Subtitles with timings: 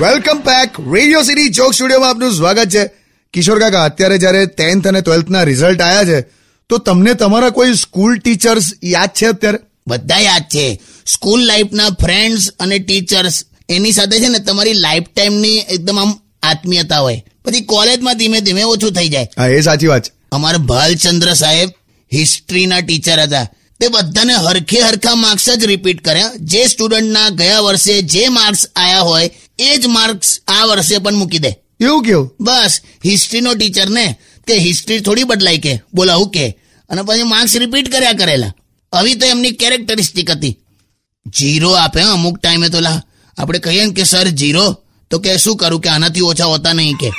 [0.00, 2.90] Welcome back radio city joke સ્ટુડિયોમાં આપનું સ્વાગત છે.
[3.32, 6.20] કિશોર કાકા અત્યારે જ્યારે ટેન્થ અને ટ્વેલ્થના રિઝલ્ટ આવ્યા છે
[6.68, 9.58] તો તમને તમારા કોઈ સ્કૂલ ટીચર્સ યાદ છે અત્યારે?
[9.88, 10.80] બધા યાદ છે.
[11.06, 16.98] સ્કૂલ લાઈફના ફ્રેન્ડ્સ અને ટીચર્સ એની સાથે છે ને તમારી લાઈફ ટાઈમની એકદમ આમ આત્મીયતા
[16.98, 17.24] હોય.
[17.44, 19.28] પછી કોલેજમાં ધીમે ધીમે ઓછું થઈ જાય.
[19.38, 20.12] હા એ સાચી વાત છે.
[20.32, 21.68] અમારા ભાલચંદ્ર સાહેબ
[22.12, 23.48] હિસ્ટ્રીના ટીચર હતા.
[23.80, 26.32] તે બધાને હરખે હરખા માર્ક્સ જ રિપીટ કર્યા.
[26.40, 31.38] જે સ્ટુડન્ટના ગયા વર્ષે જે માર્ક્સ આયા હોય એ જ માર્ક્સ આ વર્ષે પણ મૂકી
[31.38, 31.48] દે.
[31.80, 32.36] એવું કેવું?
[32.40, 34.16] બસ હિસ્ટ્રીનો ટીચર ને
[34.46, 36.48] કે હિસ્ટ્રી થોડી બદલાય કે બોલા હું કે.
[36.88, 38.52] અને પછી માર્ક્સ રિપીટ કર્યા કરેલા.
[38.92, 40.58] આવી તો એમની કેરેક્ટરિસ્ટિક હતી.
[41.26, 43.02] જીરો આપે અમુક ટાઈમે તો લા
[43.38, 44.76] આપણે કહીએ ને કે સર જીરો
[45.10, 47.10] તો કે શું કરું કે આનાથી ઓછા હોતા નહીં કે.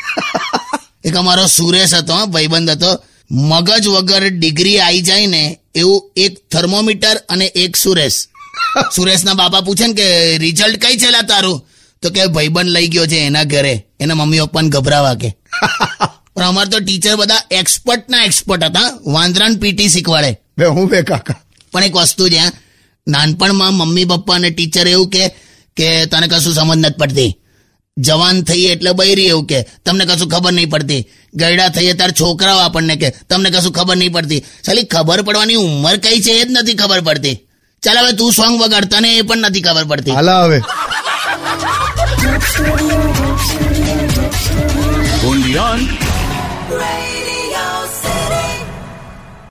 [1.05, 3.03] એક અમારો સુરેશ હતો ભાઈબંધ હતો.
[3.31, 8.27] મગજ વગર ડિગ્રી આવી જાય ને એવું એક થર્મોમીટર અને એક સુરેશ.
[8.95, 11.67] સુરેશના બાપા પૂછે ને કે રિઝલ્ટ કઈ છે તારું?
[12.01, 13.85] તો કે ભાઈબંધ લઈ ગયો છે એના ઘરે.
[13.99, 15.35] એના મમ્મી પપ્પાને ગભરાવા કે.
[16.35, 18.99] પણ અમાર તો ટીચર બધા એક્સપર્ટ ના એક્સપર્ટ હતા.
[19.07, 20.37] વાંદરાન પીટી શીખવાડે.
[20.57, 21.35] બે હું બે કાકા.
[21.71, 22.41] પણ એક વસ્તુ છે
[23.07, 25.27] નાનપણમાં મમ્મી પપ્પા અને ટીચર એવું કે
[25.77, 27.37] કે તને કશું સમજ નથી પડતી.
[28.07, 31.01] જવાન થઈએ એટલે બૈરી એવું કે, તમને કશું ખબર નહીં પડતી.
[31.35, 34.41] ગયડા થઈએ ત્યારે છોકરાઓ આપણને કે, તમને કશું ખબર નહીં પડતી.
[34.65, 37.37] ચાલી ખબર પડવાની ઉંમર કઈ છે એ જ નથી ખબર પડતી.
[37.83, 40.11] ચાલ હવે તું સોંગ વગાડ તને એ પણ નથી ખબર પડતી.
[40.11, 40.59] હાલા હવે.